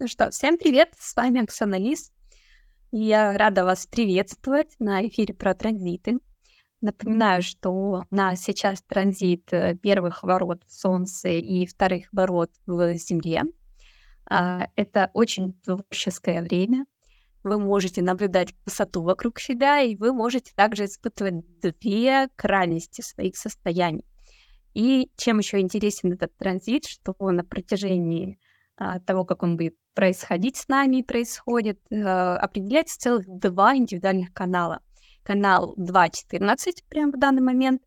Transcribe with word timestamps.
Ну 0.00 0.06
что, 0.06 0.30
всем 0.30 0.58
привет, 0.58 0.90
с 0.96 1.16
вами 1.16 1.42
Оксана 1.42 1.76
Лис. 1.76 2.12
Я 2.92 3.36
рада 3.36 3.64
вас 3.64 3.84
приветствовать 3.88 4.68
на 4.78 5.04
эфире 5.08 5.34
про 5.34 5.54
транзиты. 5.54 6.20
Напоминаю, 6.80 7.42
что 7.42 7.70
у 7.70 8.02
нас 8.12 8.40
сейчас 8.40 8.80
транзит 8.82 9.52
э, 9.52 9.74
первых 9.74 10.22
ворот 10.22 10.62
в 10.68 10.72
Солнце 10.72 11.30
и 11.30 11.66
вторых 11.66 12.06
ворот 12.12 12.52
в 12.64 12.94
Земле. 12.94 13.42
А, 14.30 14.68
это 14.76 15.10
очень 15.14 15.54
творческое 15.64 16.42
время. 16.42 16.86
Вы 17.42 17.58
можете 17.58 18.00
наблюдать 18.00 18.54
красоту 18.62 19.02
вокруг 19.02 19.40
себя, 19.40 19.80
и 19.80 19.96
вы 19.96 20.12
можете 20.12 20.52
также 20.54 20.84
испытывать 20.84 21.44
две 21.60 22.28
крайности 22.36 23.00
своих 23.00 23.36
состояний. 23.36 24.04
И 24.74 25.10
чем 25.16 25.40
еще 25.40 25.58
интересен 25.58 26.12
этот 26.12 26.36
транзит, 26.36 26.84
что 26.84 27.16
на 27.18 27.42
протяжении 27.42 28.38
а, 28.80 29.00
того, 29.00 29.24
как 29.24 29.42
он 29.42 29.56
будет 29.56 29.74
происходить 29.94 30.56
с 30.56 30.68
нами, 30.68 31.02
происходит, 31.02 31.80
э, 31.90 32.00
определяется 32.00 33.00
целых 33.00 33.26
два 33.26 33.74
индивидуальных 33.76 34.32
канала. 34.32 34.80
Канал 35.24 35.74
2.14 35.76 36.84
прямо 36.88 37.12
в 37.12 37.18
данный 37.18 37.42
момент 37.42 37.82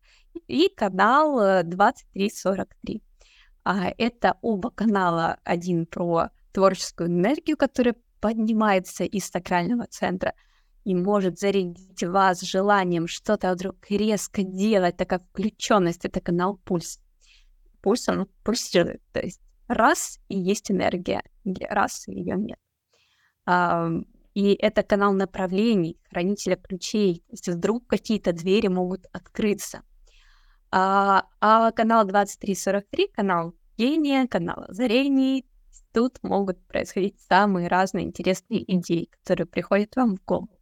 и 0.48 0.68
канал 0.68 1.62
23.43. 1.64 2.96
Э, 2.96 3.00
а 3.64 3.90
это 3.96 4.36
оба 4.42 4.70
канала, 4.70 5.38
один 5.44 5.86
про 5.86 6.28
творческую 6.52 7.08
энергию, 7.08 7.56
которая 7.56 7.94
поднимается 8.20 9.04
из 9.04 9.30
сакрального 9.30 9.86
центра 9.86 10.34
и 10.84 10.94
может 10.94 11.38
зарядить 11.38 12.02
вас 12.02 12.42
желанием 12.42 13.06
что-то 13.06 13.50
вдруг 13.54 13.76
резко 13.88 14.42
делать, 14.42 14.98
такая 14.98 15.20
включенность, 15.20 16.04
это 16.04 16.20
канал 16.20 16.58
пульс. 16.64 17.00
Пульс, 17.80 18.06
он 18.10 18.28
пульсирует, 18.44 19.00
то 19.12 19.20
есть 19.20 19.40
раз 19.72 20.18
и 20.28 20.38
есть 20.38 20.70
энергия, 20.70 21.22
раз 21.68 22.06
и 22.08 22.12
ее 22.12 22.36
нет. 22.36 22.58
И 24.34 24.54
это 24.54 24.82
канал 24.82 25.12
направлений, 25.12 25.98
хранителя 26.08 26.56
ключей. 26.56 27.22
То 27.28 27.32
есть 27.32 27.48
вдруг 27.48 27.86
какие-то 27.86 28.32
двери 28.32 28.68
могут 28.68 29.06
открыться. 29.12 29.82
А, 30.70 31.26
а 31.40 31.70
канал 31.72 32.06
2343, 32.06 33.08
канал 33.08 33.54
гения, 33.76 34.26
канал 34.26 34.64
озарений, 34.68 35.44
тут 35.92 36.22
могут 36.22 36.66
происходить 36.66 37.20
самые 37.28 37.68
разные 37.68 38.06
интересные 38.06 38.64
идеи, 38.78 39.10
которые 39.20 39.46
приходят 39.46 39.94
вам 39.96 40.16
в 40.16 40.24
голову. 40.24 40.58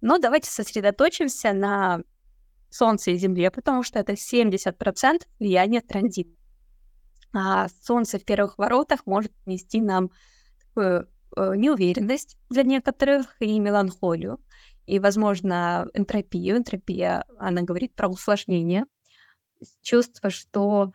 Но 0.00 0.18
давайте 0.18 0.50
сосредоточимся 0.50 1.52
на 1.52 2.00
Солнце 2.70 3.12
и 3.12 3.16
Земле, 3.16 3.50
потому 3.50 3.82
что 3.82 3.98
это 3.98 4.14
70% 4.14 5.22
влияния 5.38 5.82
транзита 5.82 6.30
а 7.34 7.68
Солнце 7.82 8.18
в 8.18 8.24
первых 8.24 8.58
воротах 8.58 9.06
может 9.06 9.32
нести 9.46 9.80
нам 9.80 10.10
такую 10.60 11.08
э, 11.36 11.56
неуверенность 11.56 12.38
для 12.48 12.62
некоторых 12.62 13.34
и 13.40 13.58
меланхолию, 13.58 14.38
и, 14.86 14.98
возможно, 14.98 15.88
энтропию. 15.94 16.56
Энтропия, 16.58 17.24
она 17.38 17.62
говорит 17.62 17.94
про 17.94 18.08
усложнение, 18.08 18.84
чувство, 19.82 20.30
что 20.30 20.92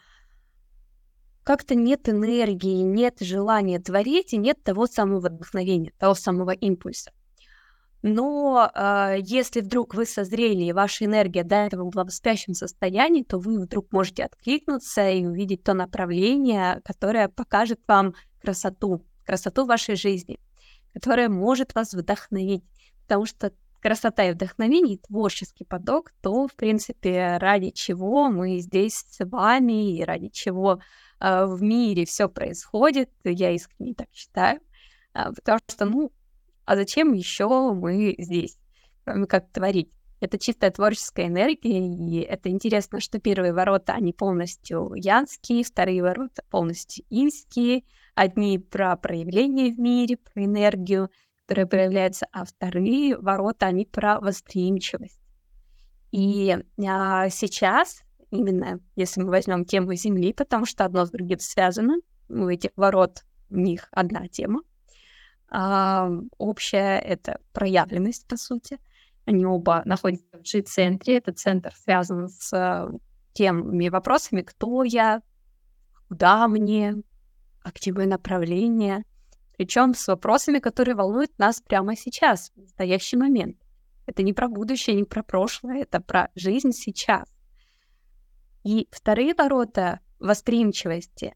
как-то 1.43 1.75
нет 1.75 2.07
энергии, 2.07 2.81
нет 2.81 3.17
желания 3.19 3.79
творить 3.79 4.33
и 4.33 4.37
нет 4.37 4.63
того 4.63 4.87
самого 4.87 5.29
вдохновения, 5.29 5.91
того 5.97 6.13
самого 6.13 6.51
импульса. 6.51 7.11
Но 8.01 8.71
э, 8.73 9.17
если 9.19 9.59
вдруг 9.59 9.93
вы 9.93 10.05
созрели, 10.05 10.63
и 10.63 10.73
ваша 10.73 11.05
энергия 11.05 11.43
до 11.43 11.55
этого 11.55 11.89
была 11.89 12.05
в 12.05 12.11
спящем 12.11 12.53
состоянии, 12.53 13.23
то 13.23 13.39
вы 13.39 13.59
вдруг 13.59 13.91
можете 13.91 14.23
откликнуться 14.23 15.09
и 15.09 15.25
увидеть 15.25 15.63
то 15.63 15.73
направление, 15.73 16.81
которое 16.85 17.27
покажет 17.27 17.81
вам 17.87 18.15
красоту, 18.41 19.05
красоту 19.25 19.65
вашей 19.65 19.95
жизни, 19.95 20.39
которая 20.93 21.27
может 21.27 21.75
вас 21.75 21.93
вдохновить. 21.93 22.63
Потому 23.01 23.25
что 23.25 23.51
красота 23.81 24.29
и 24.29 24.33
вдохновение, 24.33 24.97
творческий 24.97 25.65
поток, 25.65 26.13
то, 26.21 26.47
в 26.47 26.55
принципе, 26.55 27.37
ради 27.37 27.71
чего 27.71 28.29
мы 28.29 28.59
здесь 28.59 29.05
с 29.09 29.25
вами 29.25 29.97
и 29.97 30.03
ради 30.03 30.29
чего 30.29 30.79
э, 31.19 31.45
в 31.45 31.61
мире 31.61 32.05
все 32.05 32.29
происходит, 32.29 33.09
я 33.25 33.51
искренне 33.51 33.93
так 33.93 34.07
считаю. 34.13 34.61
Э, 35.13 35.31
потому 35.35 35.59
что, 35.67 35.85
ну, 35.85 36.11
а 36.69 36.75
зачем 36.75 37.13
еще 37.13 37.73
мы 37.73 38.13
здесь, 38.19 38.55
кроме 39.03 39.25
как 39.25 39.51
творить? 39.51 39.89
Это 40.19 40.37
чистая 40.37 40.69
творческая 40.69 41.25
энергия, 41.25 41.79
и 41.79 42.19
это 42.19 42.49
интересно, 42.49 42.99
что 42.99 43.19
первые 43.19 43.53
ворота, 43.53 43.93
они 43.93 44.13
полностью 44.13 44.91
янские, 44.93 45.63
вторые 45.63 46.03
ворота 46.03 46.43
полностью 46.51 47.05
инские, 47.09 47.85
одни 48.13 48.59
про 48.59 48.95
проявление 48.97 49.73
в 49.73 49.79
мире, 49.79 50.17
про 50.17 50.45
энергию, 50.45 51.09
которая 51.47 51.65
проявляется, 51.65 52.27
а 52.31 52.45
вторые 52.45 53.17
ворота, 53.17 53.65
они 53.65 53.87
про 53.87 54.19
восприимчивость. 54.19 55.19
И 56.11 56.55
а, 56.85 57.29
сейчас, 57.29 58.03
именно 58.29 58.79
если 58.95 59.21
мы 59.21 59.31
возьмем 59.31 59.65
тему 59.65 59.95
Земли, 59.95 60.33
потому 60.33 60.67
что 60.67 60.85
одно 60.85 61.07
с 61.07 61.09
другим 61.09 61.39
связано, 61.39 61.95
у 62.29 62.47
этих 62.47 62.69
ворот 62.75 63.23
у 63.49 63.57
них 63.57 63.87
одна 63.91 64.27
тема, 64.27 64.61
а, 65.51 66.09
общая— 66.37 66.99
это 66.99 67.39
проявленность, 67.53 68.27
по 68.27 68.37
сути. 68.37 68.79
Они 69.25 69.45
оба 69.45 69.81
находятся 69.85 70.37
в 70.37 70.41
G-центре. 70.41 71.17
Этот 71.17 71.39
центр 71.39 71.73
связан 71.75 72.29
с 72.29 72.51
э, 72.53 72.89
теми 73.33 73.89
вопросами, 73.89 74.41
кто 74.41 74.83
я, 74.83 75.21
куда 76.07 76.47
мне, 76.47 76.95
активное 77.63 78.07
направление. 78.07 79.03
Причем 79.57 79.93
с 79.93 80.07
вопросами, 80.07 80.59
которые 80.59 80.95
волнуют 80.95 81.37
нас 81.37 81.61
прямо 81.61 81.95
сейчас, 81.95 82.51
в 82.55 82.61
настоящий 82.61 83.17
момент. 83.17 83.57
Это 84.05 84.23
не 84.23 84.33
про 84.33 84.47
будущее, 84.47 84.95
не 84.95 85.03
про 85.03 85.21
прошлое, 85.21 85.81
это 85.83 86.01
про 86.01 86.29
жизнь 86.33 86.71
сейчас. 86.71 87.29
И 88.63 88.87
вторые 88.91 89.35
ворота 89.35 89.99
восприимчивости 90.19 91.35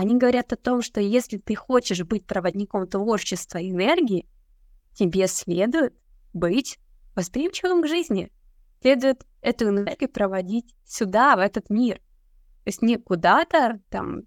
они 0.00 0.16
говорят 0.16 0.50
о 0.54 0.56
том, 0.56 0.80
что 0.80 0.98
если 0.98 1.36
ты 1.36 1.54
хочешь 1.54 2.02
быть 2.04 2.26
проводником 2.26 2.86
творчества 2.86 3.58
и 3.58 3.70
энергии, 3.70 4.26
тебе 4.94 5.26
следует 5.26 5.94
быть 6.32 6.78
восприимчивым 7.14 7.82
к 7.82 7.86
жизни. 7.86 8.32
Следует 8.80 9.26
эту 9.42 9.68
энергию 9.68 10.08
проводить 10.08 10.74
сюда, 10.86 11.36
в 11.36 11.40
этот 11.40 11.68
мир. 11.68 11.98
То 11.98 12.68
есть 12.68 12.80
не 12.80 12.96
куда-то 12.96 13.80
там 13.90 14.22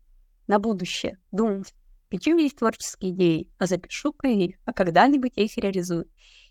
на 0.46 0.60
будущее 0.60 1.18
думать, 1.32 1.74
какие 2.12 2.34
у 2.34 2.38
меня 2.38 2.44
есть 2.44 2.58
творческие 2.58 3.12
идеи, 3.12 3.50
а 3.58 3.66
запишу-ка 3.66 4.28
их, 4.28 4.58
а 4.66 4.74
когда-нибудь 4.74 5.34
я 5.36 5.44
их 5.44 5.58
реализую. 5.58 6.06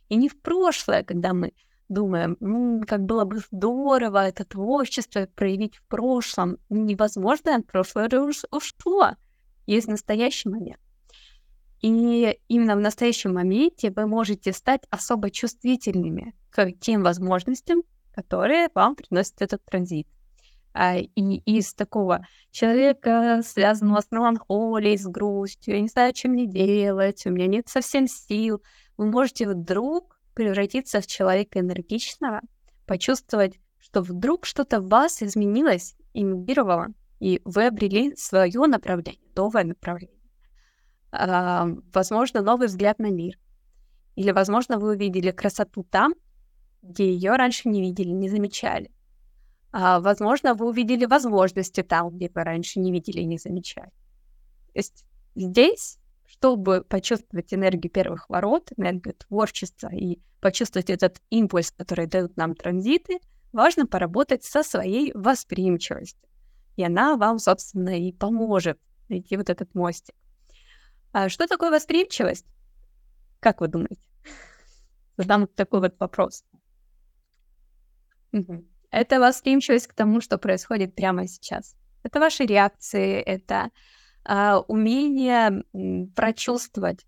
И 0.08 0.16
не 0.16 0.28
в 0.28 0.40
прошлое, 0.40 1.04
когда 1.04 1.32
мы 1.32 1.52
думаем, 1.88 2.36
ну, 2.40 2.82
как 2.86 3.04
было 3.04 3.24
бы 3.24 3.40
здорово 3.50 4.26
это 4.28 4.44
творчество 4.44 5.26
проявить 5.34 5.76
в 5.76 5.86
прошлом. 5.86 6.58
Невозможно, 6.68 7.62
прошлое 7.62 8.08
ушло. 8.50 9.10
Есть 9.66 9.88
настоящий 9.88 10.48
момент. 10.48 10.80
И 11.80 12.38
именно 12.48 12.76
в 12.76 12.80
настоящем 12.80 13.34
моменте 13.34 13.90
вы 13.90 14.06
можете 14.06 14.52
стать 14.52 14.82
особо 14.90 15.30
чувствительными 15.30 16.34
к 16.50 16.72
тем 16.80 17.02
возможностям, 17.02 17.82
которые 18.14 18.68
вам 18.74 18.94
приносит 18.94 19.42
этот 19.42 19.64
транзит. 19.64 20.06
А, 20.74 20.96
и 20.96 21.36
из 21.44 21.74
такого 21.74 22.26
человека, 22.50 23.42
связанного 23.44 24.00
с 24.00 24.10
меланхолией, 24.10 24.96
с 24.96 25.06
грустью, 25.06 25.74
я 25.74 25.80
не 25.80 25.88
знаю, 25.88 26.14
чем 26.14 26.32
мне 26.32 26.46
делать, 26.46 27.26
у 27.26 27.30
меня 27.30 27.46
нет 27.46 27.68
совсем 27.68 28.06
сил, 28.06 28.62
вы 28.96 29.06
можете 29.06 29.48
вдруг 29.48 30.18
превратиться 30.34 31.00
в 31.00 31.06
человека 31.06 31.60
энергичного, 31.60 32.40
почувствовать, 32.86 33.58
что 33.78 34.02
вдруг 34.02 34.46
что-то 34.46 34.80
в 34.80 34.88
вас 34.88 35.22
изменилось 35.22 35.94
и 36.12 36.22
мигрировало, 36.22 36.88
и 37.20 37.40
вы 37.44 37.66
обрели 37.66 38.14
свое 38.16 38.66
направление, 38.66 39.20
новое 39.36 39.64
направление. 39.64 40.18
А, 41.12 41.68
возможно, 41.92 42.42
новый 42.42 42.68
взгляд 42.68 42.98
на 42.98 43.10
мир. 43.10 43.38
Или, 44.16 44.30
возможно, 44.30 44.78
вы 44.78 44.90
увидели 44.90 45.30
красоту 45.30 45.84
там, 45.84 46.14
где 46.82 47.12
ее 47.12 47.36
раньше 47.36 47.68
не 47.68 47.80
видели, 47.80 48.08
не 48.08 48.28
замечали. 48.28 48.90
А, 49.72 50.00
возможно, 50.00 50.54
вы 50.54 50.68
увидели 50.68 51.06
возможности 51.06 51.82
там, 51.82 52.10
где 52.10 52.30
вы 52.34 52.44
раньше 52.44 52.80
не 52.80 52.92
видели 52.92 53.20
и 53.20 53.26
не 53.26 53.38
замечали. 53.38 53.90
То 54.72 54.78
есть 54.78 55.04
здесь 55.34 55.98
чтобы 56.42 56.82
почувствовать 56.82 57.54
энергию 57.54 57.88
первых 57.88 58.28
ворот, 58.28 58.72
энергию 58.76 59.14
творчества 59.14 59.88
и 59.94 60.18
почувствовать 60.40 60.90
этот 60.90 61.22
импульс, 61.30 61.70
который 61.70 62.08
дают 62.08 62.36
нам 62.36 62.56
транзиты, 62.56 63.20
важно 63.52 63.86
поработать 63.86 64.42
со 64.42 64.64
своей 64.64 65.12
восприимчивостью. 65.14 66.28
И 66.74 66.82
она 66.82 67.16
вам, 67.16 67.38
собственно, 67.38 67.96
и 67.96 68.10
поможет 68.10 68.80
найти 69.08 69.36
вот 69.36 69.50
этот 69.50 69.72
мостик. 69.76 70.16
А 71.12 71.28
что 71.28 71.46
такое 71.46 71.70
восприимчивость? 71.70 72.46
Как 73.38 73.60
вы 73.60 73.68
думаете? 73.68 74.02
Задам 75.16 75.46
такой 75.46 75.78
вот 75.78 75.94
вопрос. 76.00 76.44
Это 78.90 79.20
восприимчивость 79.20 79.86
к 79.86 79.94
тому, 79.94 80.20
что 80.20 80.38
происходит 80.38 80.96
прямо 80.96 81.28
сейчас. 81.28 81.76
Это 82.02 82.18
ваши 82.18 82.46
реакции, 82.46 83.20
это 83.20 83.70
умение 84.24 85.64
прочувствовать, 86.14 87.06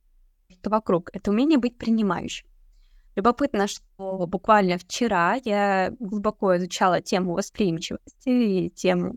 что 0.51 0.71
вокруг. 0.71 1.11
Это 1.13 1.31
умение 1.31 1.59
быть 1.59 1.79
принимающим. 1.79 2.47
Любопытно, 3.17 3.69
что 3.69 4.27
буквально 4.27 4.77
вчера 4.79 5.39
я 5.45 5.93
глубоко 6.01 6.57
изучала 6.57 7.01
тему 7.01 7.35
восприимчивости 7.35 8.29
и 8.29 8.71
тему 8.71 9.17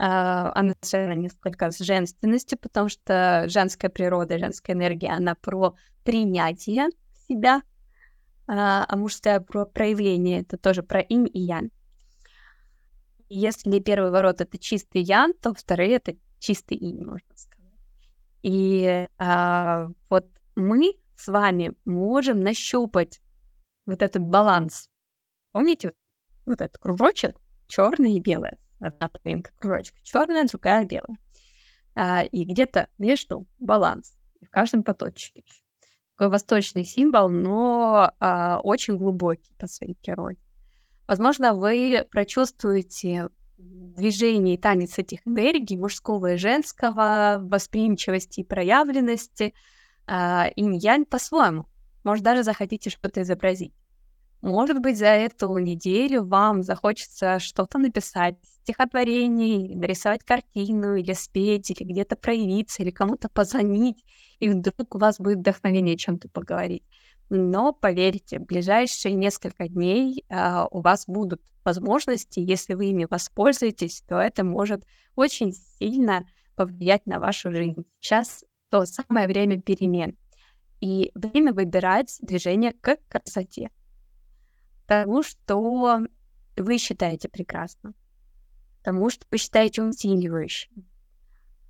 Uh, 0.00 0.50
она 0.54 0.72
связана 0.80 1.12
несколько 1.12 1.70
с 1.70 1.78
женственностью, 1.78 2.58
потому 2.58 2.88
что 2.88 3.44
женская 3.48 3.90
природа, 3.90 4.38
женская 4.38 4.72
энергия, 4.72 5.10
она 5.10 5.34
про 5.34 5.74
принятие 6.04 6.86
себя, 7.28 7.56
uh, 8.48 8.86
а 8.88 8.96
мужская 8.96 9.40
про 9.40 9.66
проявление, 9.66 10.40
это 10.40 10.56
тоже 10.56 10.82
про 10.82 11.00
инь 11.00 11.28
и 11.30 11.40
ян. 11.40 11.70
Если 13.28 13.78
первый 13.80 14.10
ворот— 14.10 14.40
это 14.40 14.56
чистый 14.56 15.02
ян, 15.02 15.34
то 15.34 15.52
вторые— 15.52 15.96
это 15.96 16.14
чистый 16.40 16.76
инь, 16.76 17.04
можно 17.04 17.36
сказать. 17.36 17.60
И 18.42 19.06
uh, 19.18 19.94
вот 20.08 20.26
мы 20.56 20.94
с 21.16 21.28
вами 21.28 21.74
можем 21.84 22.40
нащупать 22.40 23.20
вот 23.86 24.02
этот 24.02 24.22
баланс. 24.22 24.88
Помните, 25.52 25.92
вот 26.46 26.60
этот 26.60 26.78
кружочек, 26.78 27.36
черный 27.68 28.14
и 28.14 28.20
белый. 28.20 28.52
Одна 28.80 29.08
половинка 29.08 29.52
кружочка 29.58 29.98
черная, 30.02 30.46
другая 30.46 30.84
белая. 30.84 31.18
А, 31.94 32.22
и 32.22 32.44
где-то 32.44 32.88
между 32.98 33.46
баланс. 33.58 34.16
В 34.40 34.48
каждом 34.48 34.82
поточке. 34.82 35.44
Такой 36.16 36.30
восточный 36.30 36.84
символ, 36.84 37.28
но 37.28 38.12
а, 38.18 38.60
очень 38.62 38.96
глубокий 38.96 39.52
по 39.58 39.66
своей 39.66 39.94
природе. 39.96 40.40
Возможно, 41.06 41.54
вы 41.54 42.06
прочувствуете 42.10 43.28
движение 43.60 44.54
и 44.54 44.58
танец 44.58 44.98
этих 44.98 45.20
энергий 45.26 45.76
мужского 45.76 46.34
и 46.34 46.36
женского, 46.36 47.38
восприимчивости 47.42 48.40
и 48.40 48.44
проявленности, 48.44 49.54
а, 50.06 50.48
инь-янь 50.56 51.04
по-своему. 51.04 51.66
Может, 52.04 52.24
даже 52.24 52.42
захотите 52.42 52.90
что-то 52.90 53.22
изобразить. 53.22 53.72
Может 54.42 54.80
быть, 54.80 54.96
за 54.96 55.08
эту 55.08 55.58
неделю 55.58 56.24
вам 56.24 56.62
захочется 56.62 57.38
что-то 57.38 57.78
написать, 57.78 58.36
стихотворение, 58.62 59.76
нарисовать 59.76 60.24
картину, 60.24 60.94
или 60.94 61.12
спеть, 61.12 61.70
или 61.70 61.86
где-то 61.86 62.16
проявиться, 62.16 62.82
или 62.82 62.90
кому-то 62.90 63.28
позвонить, 63.28 64.02
и 64.38 64.48
вдруг 64.48 64.94
у 64.94 64.98
вас 64.98 65.18
будет 65.18 65.38
вдохновение 65.38 65.94
о 65.94 65.98
чем-то 65.98 66.28
поговорить. 66.30 66.84
Но 67.30 67.72
поверьте, 67.72 68.38
в 68.40 68.46
ближайшие 68.46 69.14
несколько 69.14 69.68
дней 69.68 70.24
э, 70.28 70.64
у 70.70 70.80
вас 70.80 71.06
будут 71.06 71.40
возможности, 71.64 72.40
если 72.40 72.74
вы 72.74 72.86
ими 72.86 73.06
воспользуетесь, 73.08 74.02
то 74.06 74.16
это 74.16 74.44
может 74.44 74.84
очень 75.14 75.52
сильно 75.52 76.26
повлиять 76.56 77.06
на 77.06 77.20
вашу 77.20 77.52
жизнь. 77.52 77.84
Сейчас 78.00 78.44
то 78.68 78.84
самое 78.84 79.28
время 79.28 79.60
перемен. 79.60 80.16
И 80.80 81.12
время 81.14 81.52
выбирать 81.52 82.16
движение 82.20 82.72
к 82.72 82.98
красоте 83.08 83.70
тому, 84.90 85.22
что 85.22 86.00
вы 86.56 86.78
считаете 86.78 87.28
прекрасным, 87.28 87.94
тому, 88.82 89.08
что 89.08 89.24
вы 89.30 89.38
считаете 89.38 89.84
усиливающим, 89.84 90.84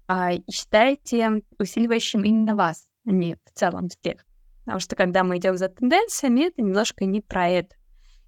а, 0.08 0.32
считаете 0.50 1.42
усиливающим 1.58 2.24
именно 2.24 2.56
вас, 2.56 2.88
а 3.04 3.10
не 3.10 3.34
в 3.34 3.52
целом 3.52 3.88
всех. 3.88 4.24
Потому 4.64 4.80
что 4.80 4.96
когда 4.96 5.24
мы 5.24 5.38
идем 5.38 5.56
за 5.56 5.68
тенденциями, 5.68 6.48
это 6.48 6.62
немножко 6.62 7.04
не 7.04 7.20
про 7.20 7.48
это. 7.48 7.76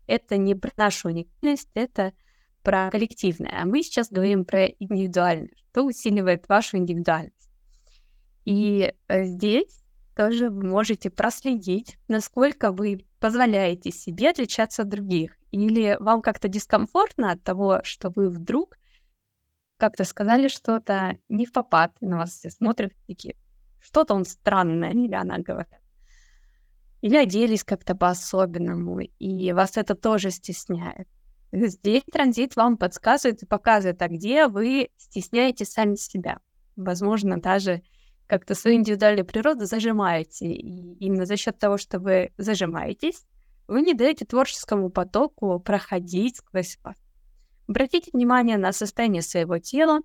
Это 0.06 0.36
не 0.36 0.54
про 0.54 0.70
нашу 0.76 1.08
уникальность, 1.08 1.70
это 1.74 2.12
про 2.62 2.90
коллективное. 2.90 3.60
А 3.60 3.64
мы 3.64 3.82
сейчас 3.82 4.10
говорим 4.10 4.44
про 4.44 4.66
индивидуальное, 4.66 5.50
что 5.70 5.84
усиливает 5.84 6.48
вашу 6.48 6.76
индивидуальность. 6.78 7.50
И 8.44 8.92
э, 9.08 9.24
здесь 9.24 9.82
тоже 10.16 10.50
вы 10.50 10.64
можете 10.64 11.10
проследить, 11.10 11.96
насколько 12.08 12.72
вы 12.72 13.06
позволяете 13.20 13.90
себе 13.90 14.30
отличаться 14.30 14.82
от 14.82 14.88
других. 14.88 15.36
Или 15.50 15.96
вам 16.00 16.22
как-то 16.22 16.48
дискомфортно 16.48 17.32
от 17.32 17.42
того, 17.42 17.80
что 17.84 18.10
вы 18.10 18.28
вдруг 18.28 18.76
как-то 19.78 20.04
сказали 20.04 20.48
что-то 20.48 21.18
не 21.28 21.46
в 21.46 21.52
попад, 21.52 21.92
на 22.00 22.18
вас 22.18 22.30
все 22.30 22.50
смотрят 22.50 22.92
такие, 23.06 23.36
что-то 23.80 24.14
он 24.14 24.24
странное, 24.24 24.92
или 24.92 25.14
она 25.14 25.38
говорит. 25.38 25.81
Или 27.02 27.16
оделись 27.16 27.64
как-то 27.64 27.94
по-особенному, 27.94 29.00
и 29.00 29.52
вас 29.52 29.76
это 29.76 29.94
тоже 29.94 30.30
стесняет. 30.30 31.08
Здесь 31.52 32.02
транзит 32.10 32.56
вам 32.56 32.78
подсказывает 32.78 33.42
и 33.42 33.46
показывает, 33.46 34.00
а 34.00 34.08
где 34.08 34.46
вы 34.46 34.88
стесняете 34.96 35.66
сами 35.66 35.96
себя. 35.96 36.38
Возможно, 36.76 37.38
даже 37.38 37.82
как-то 38.26 38.54
свою 38.54 38.78
индивидуальную 38.78 39.26
природу 39.26 39.66
зажимаете. 39.66 40.46
И 40.46 40.94
именно 41.04 41.26
за 41.26 41.36
счет 41.36 41.58
того, 41.58 41.76
что 41.76 41.98
вы 41.98 42.32
зажимаетесь, 42.38 43.26
вы 43.68 43.82
не 43.82 43.92
даете 43.92 44.24
творческому 44.24 44.88
потоку 44.88 45.60
проходить 45.60 46.36
сквозь 46.36 46.78
вас. 46.82 46.96
Обратите 47.68 48.10
внимание 48.12 48.56
на 48.56 48.72
состояние 48.72 49.22
своего 49.22 49.58
тела, 49.58 50.00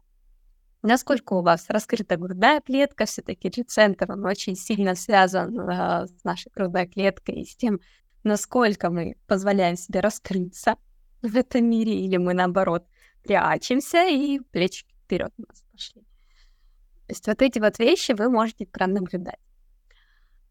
насколько 0.81 1.33
у 1.33 1.41
вас 1.41 1.65
раскрыта 1.69 2.17
грудная 2.17 2.61
клетка, 2.61 3.05
все-таки 3.05 3.49
рецентр, 3.49 4.11
он 4.11 4.25
очень 4.25 4.55
сильно 4.55 4.95
связан 4.95 5.59
э, 5.59 6.07
с 6.07 6.23
нашей 6.23 6.51
грудной 6.53 6.87
клеткой 6.87 7.41
и 7.41 7.45
с 7.45 7.55
тем, 7.55 7.79
насколько 8.23 8.89
мы 8.89 9.15
позволяем 9.27 9.77
себе 9.77 9.99
раскрыться 9.99 10.75
в 11.21 11.35
этом 11.35 11.65
мире, 11.65 11.99
или 11.99 12.17
мы 12.17 12.33
наоборот 12.33 12.85
прячемся 13.23 14.07
и 14.07 14.39
плечи 14.39 14.85
вперед 15.03 15.33
у 15.37 15.43
нас 15.47 15.63
пошли. 15.71 16.01
То 16.01 17.13
есть 17.13 17.27
вот 17.27 17.41
эти 17.41 17.59
вот 17.59 17.79
вещи 17.79 18.11
вы 18.11 18.29
можете 18.29 18.65
пронаблюдать. 18.65 19.39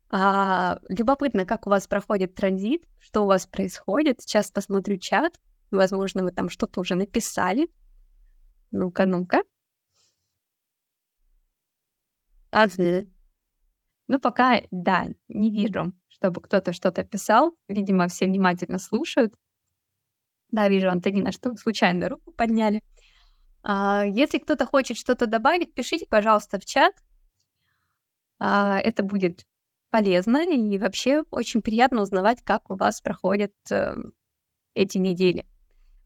А, 0.09 0.79
любопытно, 0.89 1.45
как 1.45 1.67
у 1.67 1.71
вас 1.71 1.87
проходит 1.87 2.35
транзит, 2.35 2.85
что 2.99 3.25
у 3.25 3.27
вас 3.27 3.47
происходит. 3.47 4.21
Сейчас 4.23 4.51
посмотрю 4.51 4.99
чат. 4.99 5.39
Возможно, 5.71 6.23
вы 6.23 6.31
там 6.31 6.49
что-то 6.49 6.81
уже 6.81 6.95
написали. 6.95 7.69
Ну-ка, 8.71 9.05
ну-ка. 9.05 9.43
Ага. 12.57 13.05
Ну, 14.09 14.19
пока, 14.19 14.63
да, 14.71 15.09
не 15.29 15.51
вижу, 15.51 15.93
чтобы 16.09 16.41
кто-то 16.41 16.73
что-то 16.73 17.05
писал. 17.05 17.55
Видимо, 17.69 18.09
все 18.09 18.25
внимательно 18.25 18.79
слушают. 18.79 19.35
Да, 20.51 20.69
вижу, 20.71 20.89
Антонина, 20.89 21.33
что 21.33 21.55
случайно 21.57 22.09
руку 22.09 22.33
подняли. 22.33 22.83
А, 23.63 24.05
если 24.07 24.39
кто-то 24.39 24.65
хочет 24.65 24.97
что-то 24.97 25.27
добавить, 25.27 25.75
пишите, 25.75 26.07
пожалуйста, 26.09 26.59
в 26.59 26.65
чат. 26.65 26.95
А, 28.39 28.79
это 28.79 29.03
будет 29.03 29.45
полезно 29.91 30.43
и 30.49 30.79
вообще 30.79 31.25
очень 31.31 31.61
приятно 31.61 32.01
узнавать, 32.01 32.43
как 32.43 32.71
у 32.71 32.77
вас 32.77 33.03
проходят 33.03 33.53
э, 33.71 33.97
эти 34.75 34.97
недели. 34.97 35.45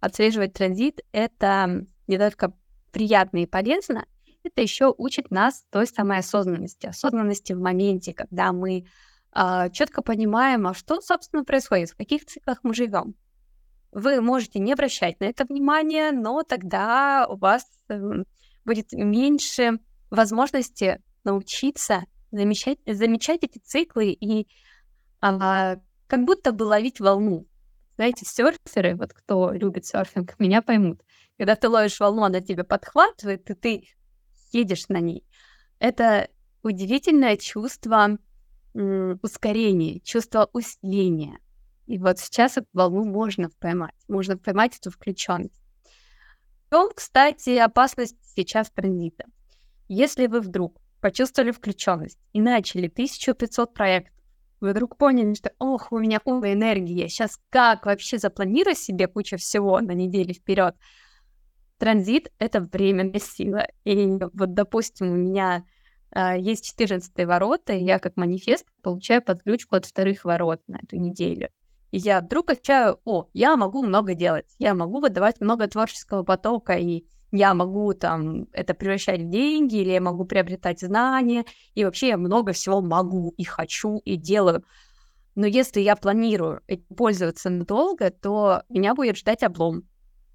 Отслеживать 0.01 0.55
транзит— 0.55 1.01
это 1.13 1.87
не 2.09 2.19
только 2.19 2.53
приятно 2.91 3.39
и 3.39 3.47
полезно, 3.47 4.07
это 4.43 4.63
еще 4.63 4.95
учит 4.97 5.31
нас 5.31 5.65
той 5.71 5.87
самой 5.87 6.19
осознанности, 6.19 6.87
осознанности 6.87 7.53
в 7.53 7.61
моменте, 7.61 8.15
когда 8.15 8.53
мы 8.53 8.79
э, 8.79 8.85
а, 9.33 9.69
четко 9.71 10.03
понимаем, 10.03 10.67
а 10.67 10.75
что, 10.75 11.01
собственно, 11.01 11.45
происходит, 11.45 11.91
в 11.91 11.97
каких 11.97 12.25
циклах 12.27 12.59
мы 12.63 12.75
живем. 12.75 13.15
Вы 13.93 14.21
можете 14.21 14.59
не 14.59 14.73
обращать 14.73 15.21
на 15.21 15.25
это 15.25 15.45
внимание, 15.45 16.13
но 16.13 16.43
тогда 16.43 17.27
у 17.29 17.37
вас 17.37 17.65
эм, 17.89 18.25
будет 18.65 18.93
меньше 18.93 19.81
возможности 20.11 21.01
научиться 21.25 22.05
замечать, 22.31 22.79
замечать 22.87 23.43
эти 23.43 23.59
циклы 23.59 24.13
и 24.13 24.47
а, 25.21 25.77
как 26.07 26.25
будто 26.25 26.53
бы 26.53 26.65
ловить 26.65 27.01
волну. 27.01 27.47
Знаете, 27.97 28.25
серферы, 28.25 28.97
вот 28.97 29.13
кто 29.13 29.53
любит 29.53 29.87
серфинг, 29.87 30.39
меня 30.39 30.63
поймут. 30.63 31.03
Когда 31.37 31.57
ты 31.57 31.69
ловишь 31.69 32.01
волну, 32.01 32.23
она 32.23 32.41
тебя 32.41 32.65
подхватывает, 32.65 33.51
и 33.51 33.55
ты 33.55 33.89
едешь 34.53 34.89
на 34.89 35.01
ней. 35.01 35.25
Это 35.79 36.29
удивительное 36.63 37.37
чувство 37.37 38.19
ускорения, 38.75 40.01
чувство 40.01 40.49
усиления. 40.53 41.39
И 41.87 41.99
вот 41.99 42.19
сейчас 42.19 42.57
эту 42.57 42.69
волну 42.73 43.05
можно 43.05 43.51
поймать. 43.59 43.95
Можно 44.07 44.39
поймать 44.39 44.77
эту 44.79 44.91
включенность. 44.91 45.61
В 46.67 46.71
чем, 46.71 46.91
кстати, 46.95 47.57
опасность 47.57 48.17
сейчас 48.37 48.71
транзита? 48.71 49.25
Если 49.89 50.29
вы 50.29 50.41
вдруг 50.41 50.81
почувствовали 51.01 51.51
включенность 51.51 52.19
и 52.33 52.41
начали 52.41 52.87
1500 52.87 53.75
проектов, 53.75 54.15
вы 54.61 54.71
вдруг 54.71 54.97
поняли, 54.97 55.35
что 55.35 55.53
ох, 55.59 55.91
у 55.91 55.99
меня 55.99 56.21
полная 56.21 56.53
энергия, 56.53 57.09
сейчас 57.09 57.41
как 57.49 57.87
вообще 57.87 58.19
запланирую 58.19 58.77
себе 58.77 59.09
кучу 59.09 59.37
всего 59.39 59.81
на 59.81 59.93
неделю 59.93 60.35
вперед. 60.35 60.77
Транзит— 61.81 62.31
это 62.39 62.61
временная 62.61 63.19
сила. 63.19 63.67
И 63.85 64.07
вот, 64.35 64.53
допустим, 64.53 65.13
у 65.13 65.17
меня 65.17 65.65
э, 66.15 66.39
есть 66.39 66.67
14 66.67 67.25
ворота, 67.25 67.73
и 67.73 67.83
я 67.83 67.99
как 67.99 68.19
манифест 68.19 68.67
получаю 68.83 69.23
подключку 69.23 69.77
от 69.77 69.87
вторых 69.87 70.27
ворот 70.27 70.61
на 70.69 70.77
эту 70.77 70.97
неделю. 70.97 71.49
И 71.91 71.97
я 71.97 72.21
вдруг 72.21 72.51
ощущаю, 72.51 73.01
о, 73.07 73.29
я 73.33 73.57
могу 73.57 73.83
много 73.83 74.13
делать, 74.13 74.45
я 74.59 74.75
могу 74.75 75.01
выдавать 75.01 75.41
много 75.41 75.69
творческого 75.69 76.23
потока, 76.23 76.75
и 76.75 77.07
я 77.33 77.55
могу 77.55 77.95
там 77.95 78.47
это 78.53 78.75
превращать 78.75 79.23
в 79.23 79.31
деньги, 79.31 79.77
или 79.77 79.93
я 79.93 80.03
могу 80.03 80.27
приобретать 80.27 80.81
знания, 80.81 81.47
и 81.75 81.87
вообще 81.87 82.09
я 82.09 82.19
много 82.19 82.53
всего 82.53 82.83
могу 82.83 83.33
и 83.39 83.45
хочу, 83.45 84.03
и 84.05 84.17
делаю. 84.17 84.65
Но 85.35 85.47
если 85.47 85.81
я 85.81 85.97
планирую 85.97 86.61
пользоваться 86.95 87.49
надолго, 87.49 88.11
то 88.11 88.65
меня 88.69 88.95
будет 88.95 89.17
ждать 89.17 89.43
облом. 89.43 89.85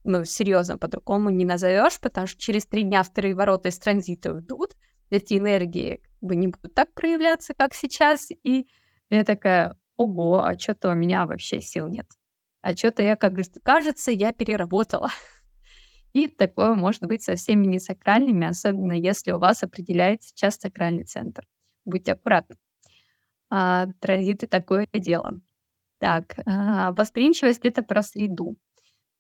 Ну, 0.08 0.24
серьезно, 0.24 0.78
по-другому 0.78 1.32
не 1.32 1.46
назовешь, 1.46 2.00
потому 2.00 2.28
что 2.28 2.40
через 2.40 2.68
три 2.68 2.84
дня 2.84 3.02
вторые 3.02 3.34
ворота 3.34 3.70
из 3.70 3.80
транзита 3.80 4.34
уйдут, 4.34 4.76
эти 5.10 5.40
энергии 5.40 5.96
как 6.04 6.30
бы 6.30 6.36
не 6.36 6.48
будут 6.48 6.76
так 6.76 6.94
проявляться, 6.94 7.56
как 7.56 7.74
сейчас, 7.74 8.30
и 8.44 8.68
я 9.10 9.24
такая, 9.24 9.80
ого, 9.98 10.44
а 10.44 10.60
что-то 10.60 10.92
у 10.92 10.94
меня 10.94 11.26
вообще 11.26 11.60
сил 11.60 11.88
нет. 11.88 12.06
А 12.62 12.76
что-то 12.76 13.02
я, 13.02 13.16
как 13.16 13.34
кажется, 13.64 14.12
я 14.12 14.32
переработала. 14.32 15.10
И 16.14 16.28
такое 16.28 16.76
может 16.76 17.02
быть 17.02 17.24
со 17.24 17.36
всеми 17.36 17.66
несакральными, 17.66 18.46
особенно 18.46 18.94
если 18.94 19.32
у 19.32 19.40
вас 19.40 19.64
определяется 19.64 20.30
сейчас 20.30 20.58
сакральный 20.58 21.06
центр. 21.06 21.48
Будьте 21.84 22.14
аккуратны. 22.14 22.58
А, 23.50 23.88
транзиты 24.00 24.46
такое 24.46 24.88
дело. 24.94 25.42
Так, 25.98 26.36
а, 26.46 26.92
восприимчивость— 26.92 27.62
это 27.66 27.82
про 27.82 28.04
среду. 28.04 28.56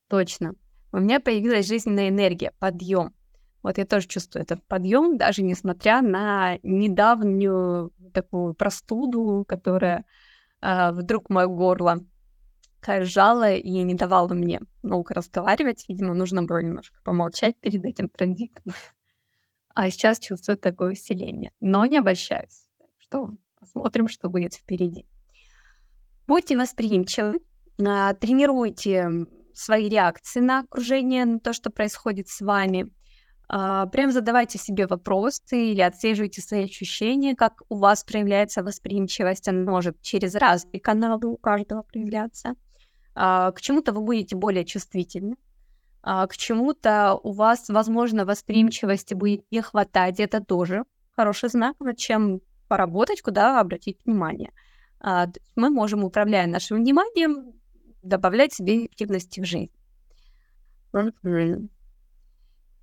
Точно. 0.10 0.54
У 0.96 1.00
меня 1.00 1.20
появилась 1.20 1.68
жизненная 1.68 2.08
энергия, 2.08 2.54
подъем. 2.58 3.14
Вот 3.62 3.78
я 3.78 3.86
тоже 3.86 4.08
чувствую 4.08 4.44
этот 4.44 4.66
подъем, 4.66 5.18
даже 5.18 5.44
несмотря 5.44 6.02
на 6.02 6.58
недавнюю 6.64 7.92
такую 8.14 8.54
простуду, 8.54 9.44
которая 9.46 10.06
э, 10.62 10.94
вдруг 10.94 11.30
мое 11.30 11.48
горло 11.48 12.00
сжала 13.02 13.52
и 13.52 13.70
не 13.84 13.94
давала 13.94 14.34
мне 14.34 14.62
много 14.84 15.14
разговаривать. 15.14 15.84
Видимо, 15.90 16.14
нужно 16.14 16.44
было 16.44 16.60
немножко 16.60 16.98
помолчать 17.04 17.58
перед 17.60 17.84
этим 17.84 18.08
транзитом. 18.08 18.64
А 19.78 19.90
сейчас 19.90 20.20
чувствую 20.20 20.58
такое 20.58 20.94
усиление. 20.94 21.52
Но 21.60 21.86
не 21.86 21.98
обольщаюсь. 21.98 22.70
Что 23.00 23.32
посмотрим, 23.60 24.08
что 24.08 24.30
будет 24.30 24.54
впереди. 24.54 25.06
Будьте 26.25 26.58
восприимчивы, 26.58 27.42
а, 27.86 28.14
тренируйте 28.14 29.28
свои 29.58 29.90
реакции 29.90 30.40
на 30.40 30.60
окружение, 30.60 31.26
на 31.26 31.40
то, 31.40 31.54
что 31.54 31.70
происходит 31.70 32.28
с 32.30 32.42
вами– 32.42 32.92
а, 33.48 33.86
прям 33.88 34.12
задавайте 34.12 34.58
себе 34.58 34.88
вопросы 34.88 35.72
или 35.72 35.82
отслеживайте 35.82 36.42
свои 36.42 36.66
ощущения, 36.66 37.36
как 37.36 37.62
у 37.70 37.78
вас 37.78 38.04
проявляется 38.04 38.64
восприимчивость. 38.64 39.48
Она 39.48 39.70
может 39.70 40.02
через 40.02 40.36
разные 40.36 40.80
каналы 40.80 41.28
у 41.28 41.38
каждого 41.38 41.84
проявляться. 41.84 42.56
А, 43.14 43.52
к 43.52 43.62
чему-то 43.62 43.94
вы 43.94 44.02
будете 44.02 44.36
более 44.36 44.66
чувствительны, 44.66 45.36
а, 46.02 46.26
к 46.28 46.36
чему-то 46.36 47.20
у 47.22 47.34
вас, 47.34 47.70
возможно, 47.70 48.26
восприимчивости 48.26 49.14
будет 49.14 49.46
не 49.52 49.62
хватать. 49.62 50.20
Это 50.20 50.44
тоже 50.44 50.86
хороший 51.16 51.50
знак, 51.50 51.80
над 51.80 51.98
чем 51.98 52.42
поработать, 52.68 53.22
куда 53.22 53.60
обратить 53.60 54.00
внимание. 54.06 54.52
Мы 55.56 55.70
можем, 55.70 56.04
управляя 56.04 56.48
нашим 56.48 56.78
вниманием, 56.78 57.54
добавлять 58.06 58.54
себе 58.54 58.80
эффективности 58.80 59.40
в 59.40 59.46
жизнь. 59.46 59.72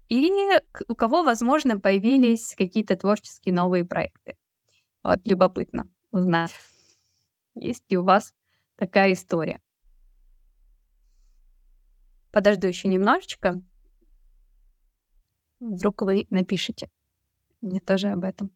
И 0.09 0.31
у 0.89 0.95
кого, 0.95 1.23
возможно, 1.23 1.81
появились 1.81 2.55
какие-то 2.57 2.97
творческие 2.97 3.55
новые 3.55 3.85
проекты. 3.85 4.37
Вот, 5.03 5.21
любопытно 5.25 5.89
узнать, 6.11 6.53
есть 7.55 7.91
ли 7.91 7.97
у 7.97 8.05
вас 8.05 8.35
такая 8.77 9.15
история. 9.15 9.61
Подожду 12.31 12.67
еще 12.67 12.89
немножечко. 12.89 13.63
Вдруг 15.61 16.03
вы 16.03 16.27
напишите. 16.31 16.91
Мне 17.61 17.81
тоже 17.81 18.09
об 18.09 18.25
этом. 18.25 18.51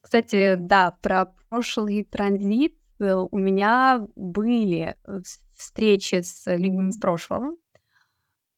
Кстати, 0.00 0.54
да, 0.54 0.92
про 1.02 1.26
прошлый 1.48 2.04
транзит 2.04 2.77
у 3.00 3.38
меня 3.38 4.06
были 4.16 4.96
э, 5.04 5.20
встречи 5.54 6.20
с 6.22 6.44
людьми 6.46 6.90
из 6.90 6.98
прошлого. 6.98 7.56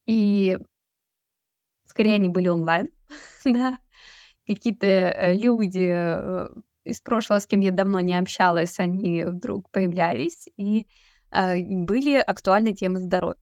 И 0.06 0.59
скорее 1.87 2.14
они 2.14 2.28
были 2.28 2.49
онлайн, 2.49 2.88
да, 3.44 3.78
какие-то 4.47 4.87
э, 4.87 5.35
люди 5.35 5.90
э, 5.92 6.49
из 6.85 7.00
прошлого, 7.00 7.38
с 7.40 7.47
кем 7.47 7.61
я 7.61 7.70
давно 7.70 8.00
не 8.00 8.18
общалась, 8.18 8.78
они 8.78 9.25
вдруг 9.25 9.70
появлялись, 9.70 10.49
и 10.56 10.87
э, 11.30 11.62
были 11.62 12.16
актуальны 12.16 12.73
темы 12.73 13.00
здоровья 13.00 13.37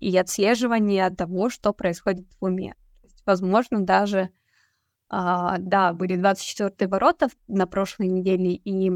и 0.00 0.16
отслеживание 0.16 1.10
того, 1.10 1.50
что 1.50 1.72
происходит 1.72 2.26
в 2.40 2.44
уме. 2.44 2.74
Есть, 3.02 3.22
возможно, 3.24 3.80
даже, 3.80 4.30
а, 5.08 5.58
да, 5.58 5.92
были 5.92 6.16
24 6.16 6.88
ворота 6.88 7.28
на 7.48 7.66
прошлой 7.66 8.08
неделе, 8.08 8.54
и 8.54 8.90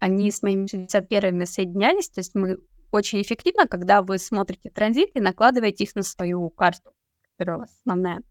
они 0.00 0.30
с 0.30 0.42
моими 0.42 0.66
61-ми 0.66 1.46
соединялись, 1.46 2.10
то 2.10 2.20
есть 2.20 2.34
мы 2.34 2.58
очень 2.90 3.22
эффективно, 3.22 3.68
когда 3.68 4.02
вы 4.02 4.18
смотрите 4.18 4.70
транзит 4.70 5.10
и 5.14 5.20
накладываете 5.20 5.84
их 5.84 5.94
на 5.94 6.02
свою 6.02 6.50
карту 6.50 6.92
первая 7.40 7.68
основная. 7.82 8.22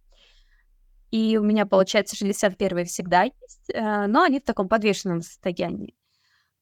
И 1.10 1.38
у 1.38 1.44
меня, 1.44 1.66
получается, 1.66 2.16
61 2.16 2.86
всегда 2.86 3.24
есть, 3.24 3.70
э, 3.74 4.06
но 4.06 4.22
они 4.22 4.40
в 4.40 4.44
таком 4.44 4.70
подвешенном 4.70 5.22
состоянии. 5.24 5.96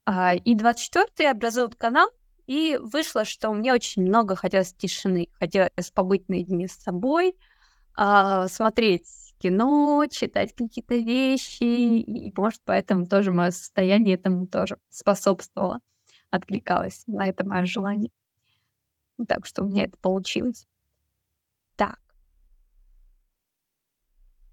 А, 0.05 0.35
и 0.35 0.55
24 0.55 1.29
образуют 1.29 1.75
канал, 1.75 2.09
и 2.45 2.79
вышло, 2.81 3.25
что 3.25 3.51
мне 3.51 3.73
очень 3.73 4.03
много 4.03 4.37
хотелось 4.37 4.73
тишины, 4.73 5.27
хотелось 5.33 5.91
побыть 5.93 6.29
наедине 6.29 6.69
с 6.69 6.75
собой, 6.75 7.35
а, 7.93 8.47
смотреть 8.47 9.26
кино, 9.39 10.05
читать 10.09 10.53
какие-то 10.55 10.95
вещи, 10.95 11.63
и, 11.63 12.33
может, 12.35 12.61
поэтому 12.65 13.05
тоже 13.05 13.31
мое 13.31 13.51
состояние 13.51 14.15
этому 14.15 14.47
тоже 14.47 14.77
способствовало, 14.89 15.79
откликалось 16.29 17.03
на 17.07 17.27
это 17.27 17.45
мое 17.45 17.65
желание. 17.65 18.11
Так 19.27 19.45
что 19.45 19.63
у 19.63 19.67
меня 19.67 19.85
это 19.85 19.97
получилось. 19.97 20.67
Так. 21.75 21.99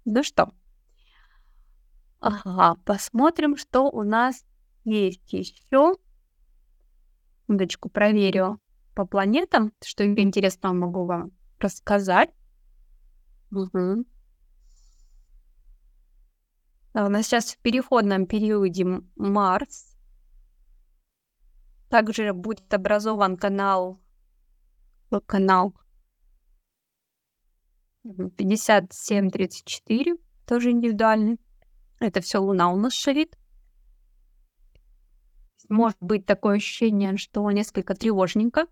Ну 0.05 0.23
что? 0.23 0.51
Ага, 2.19 2.75
посмотрим, 2.85 3.57
что 3.57 3.83
у 3.89 4.03
нас 4.03 4.43
есть 4.83 5.31
еще. 5.31 5.95
Удочку 7.47 7.89
проверю 7.89 8.59
по 8.95 9.05
планетам, 9.05 9.71
что 9.83 10.05
интересного 10.05 10.73
могу 10.73 11.05
вам 11.05 11.31
рассказать. 11.59 12.31
Угу. 13.51 14.05
А 16.95 17.05
у 17.05 17.09
нас 17.09 17.25
сейчас 17.25 17.53
в 17.53 17.57
переходном 17.57 18.25
периоде 18.25 18.85
Марс. 19.17 19.97
Также 21.89 22.31
будет 22.31 22.73
образован 22.73 23.35
канал, 23.35 23.99
канал 25.25 25.75
57-34, 28.05 30.17
тоже 30.47 30.71
индивидуальный. 30.71 31.37
Это 31.99 32.21
все 32.21 32.37
Луна 32.37 32.71
у 32.71 32.77
нас 32.77 32.93
шарит. 32.93 33.37
Может 35.67 35.97
быть 35.99 36.25
такое 36.25 36.55
ощущение, 36.55 37.17
что 37.17 37.51
несколько 37.51 37.93
тревожненько 37.93 38.67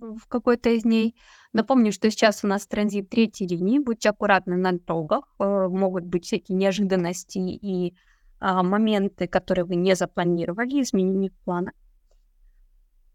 в 0.00 0.26
какой-то 0.28 0.70
из 0.70 0.86
ней. 0.86 1.14
Напомню, 1.56 1.90
что 1.90 2.10
сейчас 2.10 2.44
у 2.44 2.46
нас 2.46 2.66
транзит 2.66 3.08
третьей 3.08 3.46
линии. 3.48 3.78
Будьте 3.78 4.10
аккуратны 4.10 4.56
на 4.56 4.72
дорогах. 4.72 5.24
Э, 5.38 5.68
могут 5.68 6.04
быть 6.04 6.26
всякие 6.26 6.54
неожиданности 6.54 7.38
и 7.38 7.94
а, 8.38 8.62
моменты, 8.62 9.26
которые 9.26 9.64
вы 9.64 9.76
не 9.76 9.96
запланировали, 9.96 10.82
изменения 10.82 11.30
плана. 11.46 11.72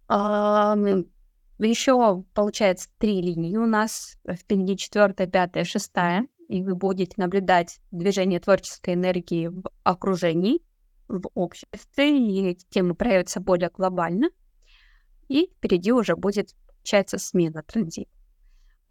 А, 0.08 0.76
еще, 1.60 2.24
получается, 2.34 2.90
три 2.98 3.22
линии 3.22 3.56
у 3.58 3.68
нас. 3.68 4.18
Впереди 4.28 4.76
четвертая, 4.76 5.28
пятая, 5.28 5.64
шестая. 5.64 6.26
И 6.50 6.64
вы 6.64 6.74
будете 6.74 7.14
наблюдать 7.18 7.80
движение 7.92 8.40
творческой 8.40 8.96
энергии 8.96 9.50
в 9.50 9.62
окружении, 9.84 10.64
в 11.08 11.30
обществе, 11.36 12.18
и 12.18 12.58
темы 12.72 12.96
проявятся 12.96 13.40
более 13.40 13.70
глобально. 13.70 14.32
И 15.28 15.52
впереди 15.58 15.92
уже 15.92 16.16
будет, 16.16 16.56
получается, 16.80 17.20
смена 17.20 17.62
транзита. 17.62 18.10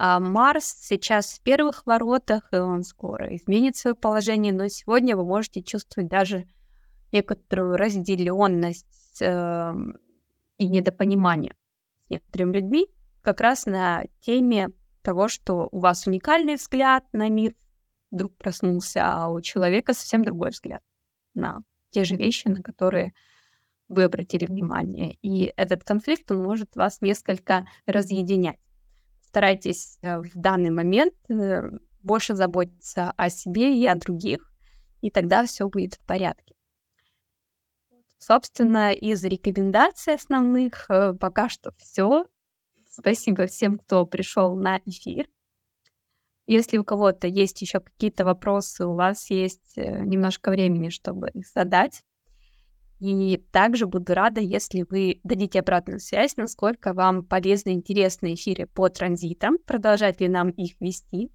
А 0.03 0.19
Марс 0.19 0.65
сейчас 0.65 1.35
в 1.35 1.43
первых 1.43 1.85
воротах, 1.85 2.49
и 2.53 2.57
он 2.57 2.85
скоро 2.85 3.37
изменит 3.37 3.77
свое 3.77 3.95
положение, 3.95 4.51
но 4.51 4.67
сегодня 4.69 5.15
вы 5.15 5.27
можете 5.27 5.63
чувствовать 5.63 6.09
даже 6.09 6.47
некоторую 7.13 7.77
разделенность 7.77 9.21
э, 9.21 9.75
и 10.57 10.69
недопонимание 10.69 11.55
некоторыми 12.09 12.55
людьми 12.55 12.87
как 13.21 13.43
раз 13.43 13.67
на 13.67 14.05
теме 14.21 14.71
того, 15.03 15.29
что 15.29 15.69
у 15.71 15.81
вас 15.81 16.07
уникальный 16.07 16.55
взгляд 16.55 17.05
на 17.13 17.29
мир 17.29 17.55
вдруг 18.11 18.35
проснулся, 18.39 19.03
а 19.05 19.29
у 19.29 19.43
человека 19.43 19.93
совсем 19.93 20.25
другой 20.25 20.49
взгляд 20.49 20.83
на 21.35 21.59
те 21.91 22.05
же 22.05 22.17
вещи, 22.17 22.49
на 22.49 22.63
которые 22.63 23.13
вы 23.89 24.05
обратили 24.05 24.47
внимание. 24.47 25.19
И 25.21 25.53
этот 25.57 25.85
конфликт, 25.85 26.31
он 26.31 26.43
может 26.43 26.75
вас 26.75 27.03
несколько 27.03 27.67
разъединять. 27.85 28.57
Старайтесь 29.31 29.99
э, 30.03 30.19
в 30.19 30.35
данный 30.35 30.71
момент 30.71 31.15
э, 31.29 31.71
больше 32.03 32.35
заботиться 32.35 33.13
о 33.17 33.31
себе 33.31 33.79
и 33.79 33.87
о 33.87 33.95
других, 33.95 34.53
и 35.03 35.11
тогда 35.11 35.47
все 35.47 35.69
будет 35.69 35.95
в 35.95 36.01
порядке. 36.05 36.57
Собственно, 38.19 38.93
из 38.93 39.23
рекомендаций 39.25 40.15
основных 40.15 40.91
э, 40.91 41.15
пока 41.15 41.49
что 41.49 41.73
все. 41.79 42.27
Спасибо 42.91 43.47
всем, 43.47 43.79
кто 43.79 44.05
пришел 44.05 44.57
на 44.57 44.79
эфир. 44.85 45.29
Если 46.47 46.79
у 46.79 46.85
кого-то 46.85 47.29
есть 47.29 47.63
еще 47.63 47.79
какие-то 47.79 48.25
вопросы, 48.25 48.85
у 48.85 48.95
вас 48.95 49.31
есть 49.31 49.77
немножко 49.77 50.51
времени, 50.51 50.89
чтобы 50.89 51.31
их 51.31 51.47
задать. 51.47 52.03
И 53.01 53.39
также 53.51 53.87
буду 53.87 54.13
рада, 54.13 54.43
если 54.43 54.85
вы 54.89 55.21
дадите 55.25 55.61
обратную 55.61 56.01
связь, 56.01 56.37
насколько 56.37 56.93
вам 56.93 57.25
полезны 57.25 57.71
и 57.71 57.75
интересны 57.75 58.35
эфиры 58.35 58.67
по 58.67 58.91
транзитам, 58.91 59.57
продолжать 59.57 60.21
ли 60.21 60.29
нам 60.29 60.51
их 60.51 60.79
вести, 60.81 61.31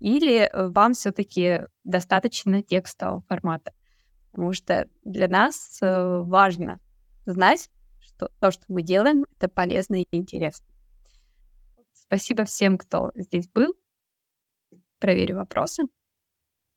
или 0.00 0.40
э, 0.40 0.68
вам 0.68 0.94
все-таки 0.94 1.66
достаточно 1.84 2.62
текстового 2.62 3.20
формата. 3.28 3.74
Потому 4.30 4.54
что 4.54 4.88
для 5.04 5.28
нас 5.28 5.78
э, 5.82 6.22
важно 6.22 6.80
знать, 7.26 7.68
что 8.00 8.30
то, 8.40 8.50
что 8.50 8.64
мы 8.68 8.82
делаем, 8.82 9.26
это 9.36 9.48
полезно 9.48 10.00
и 10.00 10.06
интересно. 10.10 10.66
Спасибо 11.92 12.46
всем, 12.46 12.78
кто 12.78 13.12
здесь 13.14 13.48
был. 13.48 13.74
Проверю 15.00 15.36
вопросы. 15.36 15.82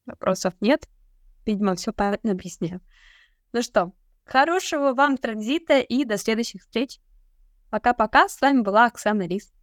Вопросов 0.05 0.53
нет. 0.59 0.85
Видимо, 1.45 1.75
все 1.75 1.93
понятно 1.93 2.31
объясняю. 2.31 2.81
Ну 3.53 3.61
что, 3.61 3.93
Хорошего 4.27 4.93
вам 4.93 5.17
транзита 5.17 5.79
и 5.79 6.03
до 6.03 6.17
следующих 6.17 6.61
встреч. 6.61 6.99
Пока-пока. 7.69 8.27
С 8.27 8.41
вами 8.41 8.61
была 8.61 8.85
Оксана 8.85 9.25
Рис. 9.25 9.53